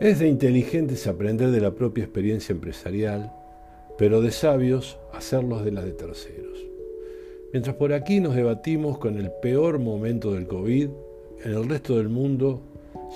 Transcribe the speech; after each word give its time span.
Es 0.00 0.18
de 0.18 0.28
inteligentes 0.28 1.06
aprender 1.06 1.50
de 1.50 1.60
la 1.60 1.72
propia 1.72 2.04
experiencia 2.04 2.54
empresarial, 2.54 3.34
pero 3.98 4.22
de 4.22 4.30
sabios 4.30 4.98
hacerlos 5.12 5.62
de 5.62 5.72
las 5.72 5.84
de 5.84 5.92
terceros. 5.92 6.58
Mientras 7.52 7.76
por 7.76 7.92
aquí 7.92 8.18
nos 8.18 8.34
debatimos 8.34 8.96
con 8.96 9.18
el 9.18 9.30
peor 9.42 9.78
momento 9.78 10.32
del 10.32 10.46
COVID, 10.46 10.88
en 11.44 11.52
el 11.52 11.68
resto 11.68 11.98
del 11.98 12.08
mundo 12.08 12.62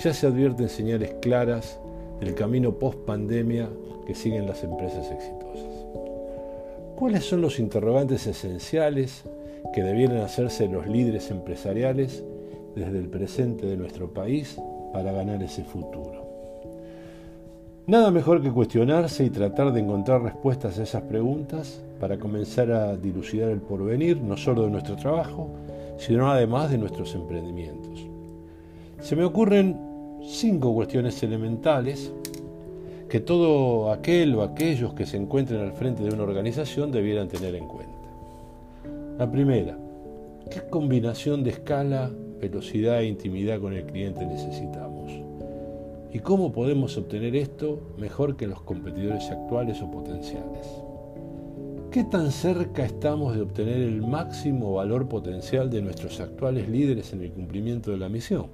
ya 0.02 0.12
se 0.12 0.26
advierten 0.26 0.68
señales 0.68 1.14
claras 1.22 1.80
del 2.20 2.34
camino 2.34 2.78
post 2.78 2.98
pandemia 3.06 3.66
que 4.06 4.14
siguen 4.14 4.46
las 4.46 4.62
empresas 4.62 5.10
exitosas. 5.10 5.86
¿Cuáles 6.96 7.24
son 7.24 7.40
los 7.40 7.58
interrogantes 7.58 8.26
esenciales 8.26 9.22
que 9.72 9.82
debieran 9.82 10.18
hacerse 10.18 10.68
los 10.68 10.86
líderes 10.86 11.30
empresariales 11.30 12.22
desde 12.76 12.98
el 12.98 13.08
presente 13.08 13.64
de 13.64 13.78
nuestro 13.78 14.12
país 14.12 14.58
para 14.92 15.12
ganar 15.12 15.42
ese 15.42 15.64
futuro? 15.64 16.23
Nada 17.86 18.10
mejor 18.10 18.40
que 18.40 18.50
cuestionarse 18.50 19.26
y 19.26 19.30
tratar 19.30 19.70
de 19.70 19.80
encontrar 19.80 20.22
respuestas 20.22 20.78
a 20.78 20.84
esas 20.84 21.02
preguntas 21.02 21.82
para 22.00 22.18
comenzar 22.18 22.70
a 22.72 22.96
dilucidar 22.96 23.50
el 23.50 23.60
porvenir, 23.60 24.16
no 24.22 24.38
solo 24.38 24.62
de 24.62 24.70
nuestro 24.70 24.96
trabajo, 24.96 25.50
sino 25.98 26.30
además 26.30 26.70
de 26.70 26.78
nuestros 26.78 27.14
emprendimientos. 27.14 28.06
Se 29.02 29.14
me 29.14 29.24
ocurren 29.24 29.78
cinco 30.26 30.72
cuestiones 30.72 31.22
elementales 31.22 32.10
que 33.10 33.20
todo 33.20 33.92
aquel 33.92 34.34
o 34.34 34.42
aquellos 34.42 34.94
que 34.94 35.04
se 35.04 35.18
encuentren 35.18 35.60
al 35.60 35.74
frente 35.74 36.02
de 36.02 36.14
una 36.14 36.22
organización 36.22 36.90
debieran 36.90 37.28
tener 37.28 37.54
en 37.54 37.68
cuenta. 37.68 37.92
La 39.18 39.30
primera, 39.30 39.76
¿qué 40.50 40.62
combinación 40.70 41.44
de 41.44 41.50
escala, 41.50 42.10
velocidad 42.40 43.00
e 43.00 43.08
intimidad 43.08 43.60
con 43.60 43.74
el 43.74 43.84
cliente 43.84 44.24
necesitamos? 44.24 45.23
¿Y 46.14 46.20
cómo 46.20 46.52
podemos 46.52 46.96
obtener 46.96 47.34
esto 47.34 47.80
mejor 47.98 48.36
que 48.36 48.46
los 48.46 48.62
competidores 48.62 49.32
actuales 49.32 49.82
o 49.82 49.90
potenciales? 49.90 50.64
¿Qué 51.90 52.04
tan 52.04 52.30
cerca 52.30 52.84
estamos 52.84 53.34
de 53.34 53.42
obtener 53.42 53.78
el 53.78 54.00
máximo 54.00 54.74
valor 54.74 55.08
potencial 55.08 55.70
de 55.70 55.82
nuestros 55.82 56.20
actuales 56.20 56.68
líderes 56.68 57.12
en 57.14 57.22
el 57.22 57.32
cumplimiento 57.32 57.90
de 57.90 57.96
la 57.96 58.08
misión? 58.08 58.46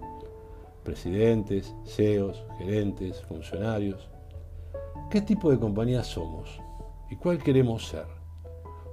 Presidentes, 0.84 1.75
CEOs, 1.84 2.42
gerentes, 2.56 3.20
funcionarios. 3.28 4.08
¿Qué 5.11 5.20
tipo 5.20 5.50
de 5.50 5.58
compañía 5.58 6.03
somos? 6.03 6.62
¿Y 7.11 7.16
cuál 7.16 7.42
queremos 7.42 7.88
ser? 7.88 8.06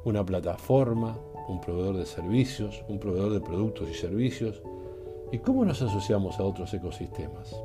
¿Una 0.03 0.25
plataforma? 0.25 1.17
¿Un 1.47 1.61
proveedor 1.61 1.95
de 1.95 2.05
servicios? 2.05 2.83
¿Un 2.89 2.99
proveedor 2.99 3.31
de 3.31 3.39
productos 3.39 3.89
y 3.89 3.93
servicios? 3.93 4.61
¿Y 5.31 5.37
cómo 5.37 5.63
nos 5.63 5.81
asociamos 5.81 6.37
a 6.37 6.43
otros 6.43 6.73
ecosistemas? 6.73 7.55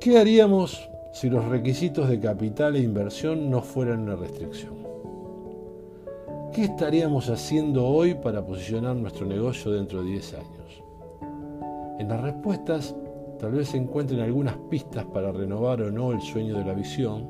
¿Qué 0.00 0.16
haríamos 0.16 0.88
si 1.12 1.28
los 1.28 1.44
requisitos 1.44 2.08
de 2.08 2.18
capital 2.18 2.74
e 2.74 2.80
inversión 2.80 3.50
no 3.50 3.60
fueran 3.60 4.00
una 4.00 4.16
restricción? 4.16 4.78
¿Qué 6.54 6.64
estaríamos 6.64 7.28
haciendo 7.28 7.86
hoy 7.86 8.14
para 8.14 8.42
posicionar 8.42 8.96
nuestro 8.96 9.26
negocio 9.26 9.72
dentro 9.72 10.02
de 10.02 10.12
10 10.12 10.34
años? 10.34 10.82
En 11.98 12.08
las 12.08 12.18
respuestas 12.22 12.96
tal 13.38 13.52
vez 13.52 13.68
se 13.68 13.76
encuentren 13.76 14.20
algunas 14.20 14.56
pistas 14.70 15.04
para 15.04 15.32
renovar 15.32 15.82
o 15.82 15.90
no 15.90 16.12
el 16.12 16.22
sueño 16.22 16.56
de 16.56 16.64
la 16.64 16.72
visión 16.72 17.28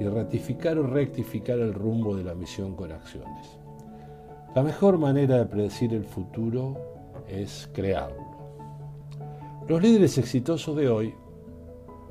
y 0.00 0.04
ratificar 0.04 0.76
o 0.76 0.82
rectificar 0.82 1.60
el 1.60 1.72
rumbo 1.72 2.16
de 2.16 2.24
la 2.24 2.34
misión 2.34 2.74
con 2.74 2.90
acciones. 2.90 3.60
La 4.56 4.64
mejor 4.64 4.98
manera 4.98 5.38
de 5.38 5.46
predecir 5.46 5.94
el 5.94 6.04
futuro 6.04 6.76
es 7.28 7.70
crearlo. 7.72 8.26
Los 9.68 9.80
líderes 9.80 10.18
exitosos 10.18 10.74
de 10.74 10.88
hoy 10.88 11.14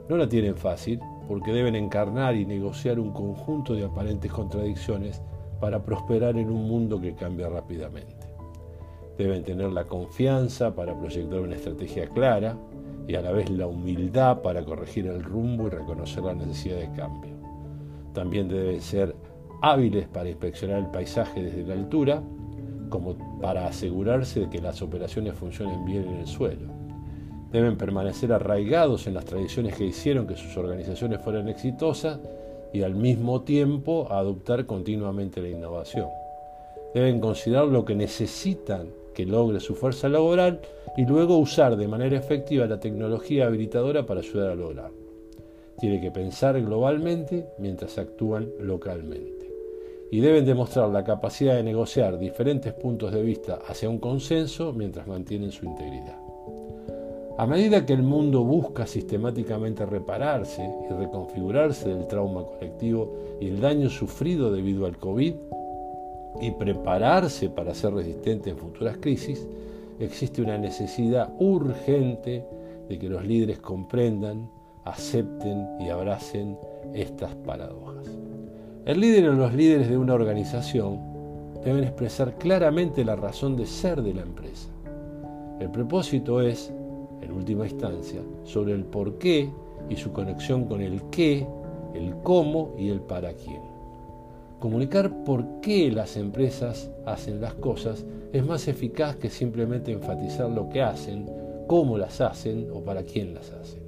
no 0.10 0.18
la 0.18 0.30
tienen 0.30 0.56
fácil 0.56 1.00
porque 1.28 1.52
deben 1.52 1.76
encarnar 1.76 2.36
y 2.36 2.46
negociar 2.46 3.00
un 3.00 3.12
conjunto 3.12 3.74
de 3.74 3.86
aparentes 3.86 4.32
contradicciones 4.32 5.22
para 5.60 5.84
prosperar 5.84 6.38
en 6.38 6.50
un 6.50 6.68
mundo 6.68 7.00
que 7.02 7.14
cambia 7.14 7.50
rápidamente. 7.50 8.16
Deben 9.18 9.44
tener 9.44 9.72
la 9.72 9.84
confianza 9.84 10.74
para 10.74 10.98
proyectar 10.98 11.40
una 11.40 11.56
estrategia 11.56 12.08
clara 12.08 12.56
y 13.08 13.16
a 13.16 13.22
la 13.22 13.32
vez 13.32 13.50
la 13.50 13.68
humildad 13.68 14.42
para 14.42 14.64
corregir 14.64 15.08
el 15.08 15.24
rumbo 15.24 15.68
y 15.68 15.72
reconocer 15.72 16.24
la 16.24 16.36
necesidad 16.36 16.78
de 16.78 16.92
cambio. 16.92 17.32
También 18.14 18.48
deben 18.48 18.80
ser 18.80 19.16
hábiles 19.62 20.08
para 20.08 20.30
inspeccionar 20.30 20.80
el 20.80 20.88
paisaje 20.88 21.42
desde 21.42 21.64
la 21.64 21.74
altura, 21.74 22.22
como 22.90 23.18
para 23.42 23.68
asegurarse 23.68 24.42
de 24.42 24.50
que 24.50 24.62
las 24.62 24.82
operaciones 24.82 25.34
funcionen 25.34 25.84
bien 25.84 26.08
en 26.08 26.16
el 26.18 26.28
suelo 26.28 26.87
Deben 27.52 27.78
permanecer 27.78 28.34
arraigados 28.34 29.08
en 29.08 29.14
las 29.14 29.26
tradiciones 29.26 29.76
que 29.76 29.86
hicieron 29.86 30.28
que 30.28 30.36
sus 30.36 30.58
organizaciones 30.58 31.22
fueran 31.22 31.48
exitosas 31.48 32.20
y 32.74 32.82
al 32.84 32.96
mismo 32.96 33.42
tiempo 33.44 34.08
adoptar 34.12 34.66
continuamente 34.66 35.42
la 35.42 35.50
innovación. 35.50 36.10
Deben 36.94 37.20
considerar 37.20 37.68
lo 37.68 37.86
que 37.86 37.96
necesitan 37.96 38.90
que 39.14 39.26
logre 39.26 39.60
su 39.60 39.76
fuerza 39.76 40.10
laboral 40.10 40.60
y 40.98 41.06
luego 41.06 41.38
usar 41.38 41.78
de 41.78 41.88
manera 41.88 42.18
efectiva 42.18 42.68
la 42.68 42.80
tecnología 42.80 43.48
habilitadora 43.48 44.06
para 44.06 44.20
ayudar 44.20 44.52
a 44.52 44.56
lograrlo. 44.56 45.08
Tiene 45.80 46.02
que 46.02 46.12
pensar 46.12 46.60
globalmente 46.62 47.48
mientras 47.60 47.98
actúan 47.98 48.52
localmente. 48.60 49.52
Y 50.12 50.20
deben 50.22 50.46
demostrar 50.46 50.90
la 50.90 51.04
capacidad 51.04 51.56
de 51.56 51.64
negociar 51.64 52.18
diferentes 52.18 52.74
puntos 52.74 53.12
de 53.12 53.22
vista 53.22 53.60
hacia 53.68 53.90
un 53.90 54.00
consenso 54.00 54.74
mientras 54.74 55.08
mantienen 55.08 55.52
su 55.52 55.66
integridad. 55.66 56.27
A 57.40 57.46
medida 57.46 57.86
que 57.86 57.94
el 57.94 58.02
mundo 58.02 58.44
busca 58.44 58.88
sistemáticamente 58.88 59.86
repararse 59.86 60.68
y 60.90 60.92
reconfigurarse 60.92 61.88
del 61.88 62.08
trauma 62.08 62.44
colectivo 62.44 63.14
y 63.40 63.50
el 63.50 63.62
daño 63.62 63.92
sufrido 63.92 64.52
debido 64.52 64.88
al 64.88 64.98
COVID 64.98 65.36
y 66.42 66.52
prepararse 66.52 67.52
para 67.52 67.76
ser 67.76 67.94
resistente 67.94 68.50
en 68.50 68.58
futuras 68.58 68.98
crisis, 68.98 69.48
existe 70.00 70.42
una 70.42 70.58
necesidad 70.58 71.32
urgente 71.38 72.44
de 72.90 72.98
que 72.98 73.08
los 73.08 73.24
líderes 73.24 73.60
comprendan, 73.60 74.50
acepten 74.84 75.68
y 75.80 75.90
abracen 75.90 76.58
estas 76.96 77.36
paradojas. 77.36 78.08
El 78.86 79.00
líder 79.00 79.30
o 79.30 79.34
los 79.34 79.54
líderes 79.54 79.90
de 79.90 79.98
una 79.98 80.16
organización 80.16 81.00
deben 81.64 81.84
expresar 81.84 82.36
claramente 82.40 83.06
la 83.06 83.16
razón 83.16 83.56
de 83.56 83.68
ser 83.68 84.02
de 84.02 84.16
la 84.16 84.24
empresa. 84.24 84.70
El 85.60 85.70
propósito 85.70 86.42
es 86.42 86.74
en 87.22 87.32
última 87.32 87.66
instancia, 87.66 88.22
sobre 88.44 88.74
el 88.74 88.86
por 88.86 89.18
qué 89.18 89.50
y 89.90 89.96
su 89.96 90.12
conexión 90.12 90.66
con 90.66 90.82
el 90.82 91.02
qué, 91.10 91.48
el 91.94 92.16
cómo 92.24 92.76
y 92.78 92.90
el 92.90 93.02
para 93.02 93.34
quién. 93.34 93.62
Comunicar 94.60 95.24
por 95.24 95.62
qué 95.62 95.92
las 95.92 96.18
empresas 96.18 96.90
hacen 97.06 97.42
las 97.42 97.54
cosas 97.56 98.06
es 98.34 98.46
más 98.46 98.68
eficaz 98.68 99.16
que 99.16 99.30
simplemente 99.30 99.92
enfatizar 99.92 100.50
lo 100.50 100.68
que 100.70 100.82
hacen, 100.82 101.30
cómo 101.68 101.98
las 101.98 102.22
hacen 102.22 102.70
o 102.74 102.82
para 102.82 103.04
quién 103.04 103.34
las 103.34 103.52
hacen. 103.52 103.82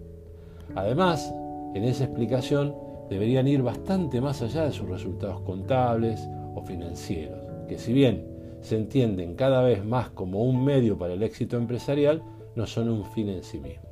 Además, 0.76 1.34
en 1.74 1.84
esa 1.84 2.06
explicación 2.06 2.76
deberían 3.10 3.48
ir 3.48 3.64
bastante 3.64 4.22
más 4.22 4.42
allá 4.42 4.66
de 4.66 4.72
sus 4.72 4.88
resultados 4.88 5.42
contables 5.42 6.22
o 6.54 6.62
financieros, 6.62 7.40
que 7.68 7.80
si 7.80 7.92
bien 7.92 8.26
se 8.62 8.76
entienden 8.76 9.36
cada 9.36 9.62
vez 9.62 9.84
más 9.84 10.10
como 10.12 10.44
un 10.44 10.64
medio 10.64 10.98
para 10.98 11.14
el 11.14 11.24
éxito 11.24 11.58
empresarial, 11.58 12.22
no 12.56 12.66
son 12.68 12.90
un 12.90 13.06
fin 13.06 13.30
en 13.30 13.44
sí 13.44 13.60
mismo. 13.60 13.90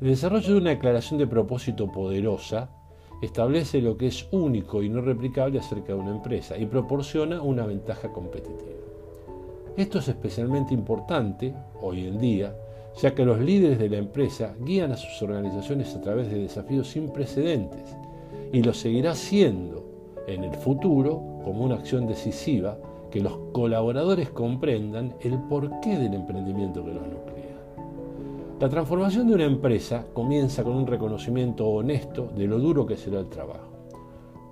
El 0.00 0.08
desarrollo 0.08 0.54
de 0.54 0.60
una 0.60 0.70
declaración 0.70 1.18
de 1.18 1.26
propósito 1.26 1.90
poderosa 1.90 2.70
establece 3.22 3.80
lo 3.80 3.96
que 3.96 4.08
es 4.08 4.28
único 4.30 4.82
y 4.82 4.88
no 4.88 5.00
replicable 5.00 5.58
acerca 5.58 5.94
de 5.94 6.00
una 6.00 6.10
empresa 6.10 6.58
y 6.58 6.66
proporciona 6.66 7.40
una 7.40 7.66
ventaja 7.66 8.12
competitiva. 8.12 8.76
Esto 9.76 9.98
es 9.98 10.08
especialmente 10.08 10.74
importante 10.74 11.54
hoy 11.80 12.06
en 12.06 12.18
día, 12.18 12.54
ya 13.00 13.14
que 13.14 13.24
los 13.24 13.40
líderes 13.40 13.78
de 13.78 13.90
la 13.90 13.98
empresa 13.98 14.54
guían 14.60 14.92
a 14.92 14.96
sus 14.96 15.20
organizaciones 15.22 15.94
a 15.94 16.00
través 16.00 16.30
de 16.30 16.38
desafíos 16.38 16.88
sin 16.88 17.10
precedentes 17.10 17.94
y 18.52 18.62
lo 18.62 18.72
seguirá 18.72 19.14
siendo 19.14 19.84
en 20.26 20.44
el 20.44 20.54
futuro 20.54 21.22
como 21.44 21.64
una 21.64 21.76
acción 21.76 22.06
decisiva 22.06 22.78
que 23.10 23.20
los 23.20 23.36
colaboradores 23.52 24.30
comprendan 24.30 25.14
el 25.20 25.38
porqué 25.48 25.96
del 25.96 26.14
emprendimiento 26.14 26.84
que 26.84 26.94
los 26.94 27.06
nuclea. 27.06 27.35
La 28.58 28.70
transformación 28.70 29.28
de 29.28 29.34
una 29.34 29.44
empresa 29.44 30.06
comienza 30.14 30.64
con 30.64 30.76
un 30.76 30.86
reconocimiento 30.86 31.66
honesto 31.66 32.32
de 32.34 32.46
lo 32.46 32.58
duro 32.58 32.86
que 32.86 32.96
será 32.96 33.20
el 33.20 33.28
trabajo. 33.28 33.68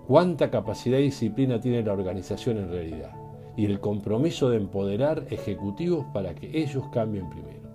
Cuánta 0.07 0.51
capacidad 0.51 0.99
y 0.99 1.05
disciplina 1.05 1.59
tiene 1.59 1.83
la 1.83 1.95
organización 1.95 2.59
en 2.59 2.69
realidad 2.69 3.13
y 3.57 3.65
el 3.65 3.81
compromiso 3.81 4.51
de 4.51 4.59
empoderar 4.59 5.25
ejecutivos 5.31 6.05
para 6.13 6.35
que 6.35 6.51
ellos 6.53 6.85
cambien 6.93 7.31
primero. 7.31 7.71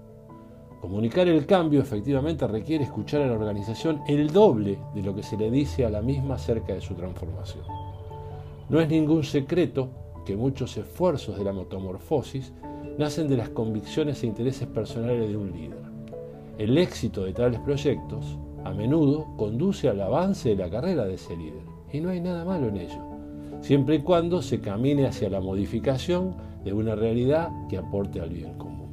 Comunicar 0.80 1.28
el 1.28 1.48
cambio 1.48 1.82
efectivamente 1.82 2.46
requiere 2.46 2.84
escuchar 2.84 3.24
a 3.24 3.28
la 3.28 3.34
organización 3.34 4.02
el 4.08 4.32
doble 4.32 4.78
de 4.94 5.02
lo 5.02 5.16
que 5.16 5.24
se 5.24 5.36
le 5.36 5.50
dice 5.50 5.84
a 5.84 5.90
la 5.90 6.04
misma 6.04 6.36
acerca 6.36 6.76
de 6.76 6.82
su 6.82 6.94
transformación. 6.94 7.64
No 8.70 8.80
es 8.80 8.88
ningún 8.88 9.24
secreto 9.24 9.90
que 10.28 10.38
muchos 10.38 10.78
esfuerzos 10.78 11.40
de 11.40 11.44
la 11.44 11.54
metamorfosis 11.54 12.54
nacen 13.00 13.28
de 13.28 13.38
las 13.38 13.50
convicciones 13.50 14.22
e 14.22 14.28
intereses 14.28 14.68
personales 14.68 15.28
de 15.28 15.36
un 15.36 15.52
líder. 15.52 15.89
El 16.60 16.78
éxito 16.78 17.24
de 17.24 17.32
tales 17.32 17.62
proyectos 17.62 18.38
a 18.66 18.74
menudo 18.74 19.28
conduce 19.38 19.88
al 19.88 20.02
avance 20.02 20.50
de 20.50 20.58
la 20.58 20.70
carrera 20.70 21.06
de 21.06 21.14
ese 21.14 21.34
líder. 21.38 21.64
Y 21.94 22.02
no 22.02 22.10
hay 22.10 22.20
nada 22.20 22.44
malo 22.44 22.68
en 22.68 22.76
ello, 22.76 23.02
siempre 23.62 23.96
y 23.96 24.00
cuando 24.00 24.42
se 24.42 24.60
camine 24.60 25.08
hacia 25.08 25.30
la 25.30 25.40
modificación 25.40 26.36
de 26.66 26.74
una 26.74 26.96
realidad 26.96 27.50
que 27.70 27.78
aporte 27.78 28.20
al 28.20 28.32
bien 28.32 28.58
común. 28.58 28.90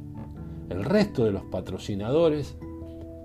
El 0.69 0.85
resto 0.85 1.25
de 1.25 1.33
los 1.33 1.43
patrocinadores 1.43 2.55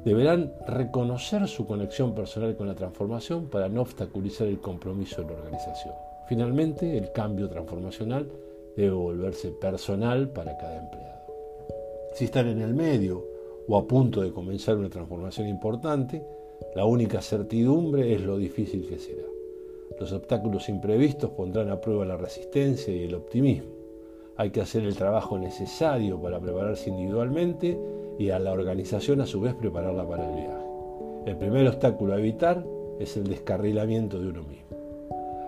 deberán 0.04 0.52
reconocer 0.66 1.46
su 1.46 1.64
conexión 1.64 2.12
personal 2.12 2.56
con 2.56 2.66
la 2.66 2.74
transformación 2.74 3.46
para 3.46 3.68
no 3.68 3.82
obstaculizar 3.82 4.48
el 4.48 4.58
compromiso 4.58 5.22
de 5.22 5.28
la 5.28 5.38
organización. 5.38 5.94
Finalmente, 6.28 6.98
el 6.98 7.12
cambio 7.12 7.48
transformacional 7.48 8.28
debe 8.76 8.90
volverse 8.90 9.52
personal 9.52 10.30
para 10.30 10.56
cada 10.56 10.78
empleado. 10.78 11.22
Si 12.14 12.24
están 12.24 12.48
en 12.48 12.60
el 12.60 12.74
medio 12.74 13.31
o 13.68 13.76
a 13.76 13.86
punto 13.86 14.22
de 14.22 14.32
comenzar 14.32 14.76
una 14.76 14.88
transformación 14.88 15.48
importante, 15.48 16.22
la 16.74 16.84
única 16.84 17.20
certidumbre 17.20 18.14
es 18.14 18.20
lo 18.22 18.36
difícil 18.36 18.86
que 18.88 18.98
será. 18.98 19.26
Los 19.98 20.12
obstáculos 20.12 20.68
imprevistos 20.68 21.30
pondrán 21.30 21.70
a 21.70 21.80
prueba 21.80 22.04
la 22.04 22.16
resistencia 22.16 22.94
y 22.94 23.04
el 23.04 23.14
optimismo. 23.14 23.70
Hay 24.36 24.50
que 24.50 24.62
hacer 24.62 24.84
el 24.84 24.96
trabajo 24.96 25.38
necesario 25.38 26.20
para 26.20 26.40
prepararse 26.40 26.90
individualmente 26.90 27.78
y 28.18 28.30
a 28.30 28.38
la 28.38 28.52
organización 28.52 29.20
a 29.20 29.26
su 29.26 29.40
vez 29.40 29.54
prepararla 29.54 30.08
para 30.08 30.28
el 30.28 30.34
viaje. 30.34 30.66
El 31.26 31.36
primer 31.36 31.68
obstáculo 31.68 32.14
a 32.14 32.18
evitar 32.18 32.64
es 32.98 33.16
el 33.16 33.24
descarrilamiento 33.24 34.18
de 34.18 34.28
uno 34.28 34.42
mismo. 34.42 34.81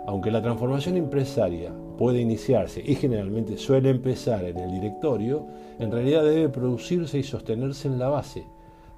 Aunque 0.07 0.31
la 0.31 0.43
transformación 0.43 0.97
empresaria 0.97 1.73
puede 1.97 2.21
iniciarse 2.21 2.83
y 2.85 2.95
generalmente 2.95 3.57
suele 3.57 3.91
empezar 3.91 4.45
en 4.45 4.59
el 4.59 4.71
directorio, 4.71 5.47
en 5.79 5.91
realidad 5.91 6.25
debe 6.25 6.49
producirse 6.49 7.19
y 7.19 7.23
sostenerse 7.23 7.89
en 7.89 7.99
la 7.99 8.09
base 8.09 8.47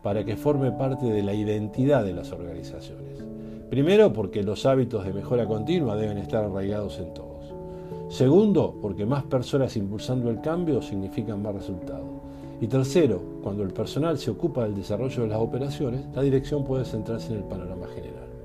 para 0.03 0.25
que 0.25 0.37
forme 0.37 0.73
parte 0.73 1.07
de 1.07 1.23
la 1.23 1.35
identidad 1.35 2.05
de 2.05 2.13
las 2.13 2.33
organizaciones. 2.33 3.25
Primero, 3.71 4.13
porque 4.13 4.43
los 4.43 4.67
hábitos 4.67 5.05
de 5.05 5.13
mejora 5.13 5.47
continua 5.47 5.97
deben 5.97 6.19
estar 6.19 6.45
arraigados 6.45 6.99
en 6.99 7.13
todos. 7.15 7.53
Segundo, 8.09 8.77
porque 8.81 9.05
más 9.05 9.25
personas 9.25 9.77
impulsando 9.77 10.31
el 10.31 10.41
cambio 10.41 10.81
significan 10.81 11.43
más 11.43 11.55
resultados. 11.55 12.07
Y 12.61 12.69
tercero, 12.69 13.21
cuando 13.43 13.63
el 13.63 13.73
personal 13.73 14.17
se 14.19 14.31
ocupa 14.31 14.63
del 14.65 14.77
desarrollo 14.77 15.23
de 15.23 15.29
las 15.29 15.39
operaciones, 15.39 16.05
la 16.15 16.23
dirección 16.23 16.65
puede 16.65 16.85
centrarse 16.85 17.33
en 17.33 17.39
el 17.39 17.45
panorama 17.45 17.87
general. 17.89 18.36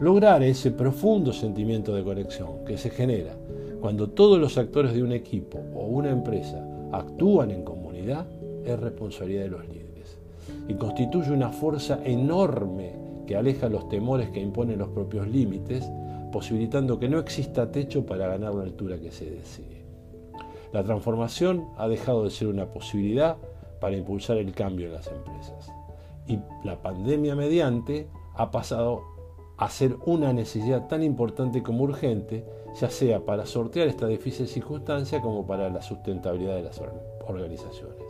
Lograr 0.00 0.42
ese 0.42 0.72
profundo 0.72 1.32
sentimiento 1.32 1.94
de 1.94 2.02
conexión 2.02 2.64
que 2.64 2.76
se 2.76 2.90
genera 2.90 3.36
cuando 3.80 4.10
todos 4.10 4.40
los 4.40 4.58
actores 4.58 4.92
de 4.92 5.02
un 5.02 5.12
equipo 5.12 5.58
o 5.72 5.86
una 5.86 6.10
empresa 6.10 6.66
actúan 6.90 7.52
en 7.52 7.62
comunidad 7.62 8.26
es 8.64 8.80
responsabilidad 8.80 9.44
de 9.44 9.50
los 9.50 9.68
líderes 9.68 10.18
y 10.66 10.74
constituye 10.74 11.30
una 11.30 11.50
fuerza 11.50 12.00
enorme 12.04 12.92
que 13.26 13.36
aleja 13.36 13.68
los 13.68 13.88
temores 13.88 14.30
que 14.30 14.40
imponen 14.40 14.78
los 14.78 14.88
propios 14.88 15.28
límites, 15.28 15.88
posibilitando 16.32 16.98
que 16.98 17.08
no 17.08 17.18
exista 17.18 17.70
techo 17.70 18.04
para 18.04 18.26
ganar 18.26 18.54
la 18.54 18.64
altura 18.64 18.98
que 18.98 19.12
se 19.12 19.30
desee. 19.30 19.84
La 20.72 20.82
transformación 20.82 21.68
ha 21.78 21.86
dejado 21.86 22.24
de 22.24 22.30
ser 22.30 22.48
una 22.48 22.66
posibilidad 22.66 23.36
para 23.80 23.96
impulsar 23.96 24.38
el 24.38 24.52
cambio 24.52 24.88
en 24.88 24.94
las 24.94 25.06
empresas. 25.06 25.70
Y 26.26 26.38
la 26.64 26.82
pandemia 26.82 27.36
mediante 27.36 28.08
ha 28.34 28.50
pasado 28.50 29.13
a 29.56 29.68
ser 29.70 29.96
una 30.06 30.32
necesidad 30.32 30.88
tan 30.88 31.02
importante 31.02 31.62
como 31.62 31.84
urgente, 31.84 32.44
ya 32.80 32.90
sea 32.90 33.20
para 33.20 33.46
sortear 33.46 33.88
esta 33.88 34.06
difícil 34.06 34.48
circunstancia 34.48 35.20
como 35.20 35.46
para 35.46 35.68
la 35.70 35.82
sustentabilidad 35.82 36.56
de 36.56 36.62
las 36.64 36.80
organizaciones. 37.26 38.02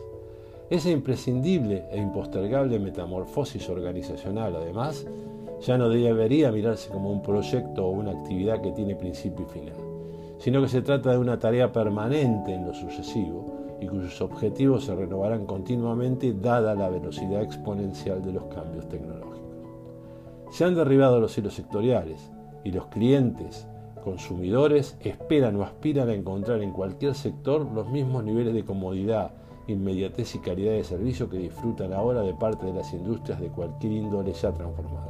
Esa 0.69 0.89
imprescindible 0.89 1.85
e 1.91 1.97
impostergable 1.97 2.79
metamorfosis 2.79 3.69
organizacional, 3.69 4.55
además, 4.55 5.05
ya 5.61 5.77
no 5.77 5.89
debería 5.89 6.51
mirarse 6.51 6.89
como 6.89 7.11
un 7.11 7.21
proyecto 7.21 7.85
o 7.85 7.91
una 7.91 8.11
actividad 8.11 8.61
que 8.61 8.71
tiene 8.71 8.95
principio 8.95 9.45
y 9.47 9.51
final 9.51 9.95
sino 10.37 10.61
que 10.61 10.67
se 10.67 10.81
trata 10.81 11.11
de 11.11 11.17
una 11.17 11.39
tarea 11.39 11.71
permanente 11.71 12.53
en 12.53 12.65
lo 12.65 12.73
sucesivo 12.73 13.77
y 13.79 13.87
cuyos 13.87 14.21
objetivos 14.21 14.85
se 14.85 14.95
renovarán 14.95 15.45
continuamente 15.45 16.33
dada 16.33 16.75
la 16.75 16.89
velocidad 16.89 17.41
exponencial 17.41 18.21
de 18.23 18.33
los 18.33 18.45
cambios 18.45 18.87
tecnológicos. 18.87 19.34
Se 20.55 20.63
han 20.63 20.73
derribado 20.73 21.19
los 21.19 21.37
hilos 21.37 21.53
sectoriales 21.53 22.31
y 22.63 22.71
los 22.71 22.85
clientes, 22.85 23.67
consumidores, 24.05 24.95
esperan 25.01 25.57
o 25.57 25.63
aspiran 25.63 26.07
a 26.07 26.13
encontrar 26.13 26.61
en 26.61 26.71
cualquier 26.71 27.13
sector 27.13 27.69
los 27.73 27.89
mismos 27.89 28.23
niveles 28.23 28.53
de 28.53 28.63
comodidad, 28.63 29.31
inmediatez 29.67 30.33
y 30.33 30.39
calidad 30.39 30.71
de 30.71 30.85
servicio 30.85 31.29
que 31.29 31.39
disfrutan 31.39 31.91
ahora 31.91 32.21
de 32.21 32.33
parte 32.33 32.67
de 32.67 32.73
las 32.73 32.93
industrias 32.93 33.41
de 33.41 33.49
cualquier 33.49 33.91
índole 33.91 34.31
ya 34.31 34.53
transformada. 34.53 35.09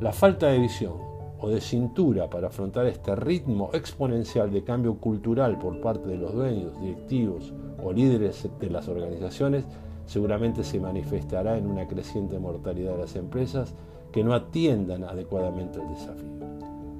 La 0.00 0.14
falta 0.14 0.46
de 0.46 0.58
visión, 0.58 0.94
o 1.40 1.50
de 1.50 1.60
cintura 1.60 2.30
para 2.30 2.46
afrontar 2.46 2.86
este 2.86 3.14
ritmo 3.16 3.68
exponencial 3.74 4.50
de 4.50 4.64
cambio 4.64 4.94
cultural 4.96 5.58
por 5.58 5.78
parte 5.82 6.08
de 6.08 6.16
los 6.16 6.32
dueños, 6.32 6.80
directivos 6.80 7.52
o 7.84 7.92
líderes 7.92 8.48
de 8.58 8.70
las 8.70 8.88
organizaciones, 8.88 9.66
seguramente 10.06 10.64
se 10.64 10.80
manifestará 10.80 11.58
en 11.58 11.66
una 11.66 11.86
creciente 11.86 12.38
mortalidad 12.38 12.92
de 12.92 12.98
las 13.02 13.14
empresas 13.14 13.74
que 14.14 14.22
no 14.22 14.32
atiendan 14.32 15.02
adecuadamente 15.02 15.80
el 15.80 15.88
desafío. 15.88 16.38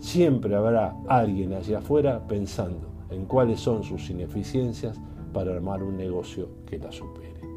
Siempre 0.01 0.57
habrá 0.57 0.97
alguien 1.07 1.53
allá 1.53 1.79
afuera 1.79 2.27
pensando 2.27 2.89
en 3.09 3.25
cuáles 3.27 3.61
son 3.61 3.85
sus 3.85 4.11
ineficiencias 4.11 4.99
para 5.33 5.55
armar 5.55 5.85
un 5.85 5.97
negocio 5.97 6.49
que 6.67 6.77
la 6.77 6.91
supere. 6.91 7.54